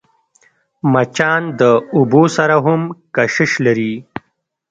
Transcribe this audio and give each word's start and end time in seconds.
مچان 0.91 1.41
د 1.59 1.61
اوبو 1.95 2.23
سره 2.37 2.55
هم 2.65 2.81
کشش 3.15 3.51
لري 3.65 3.93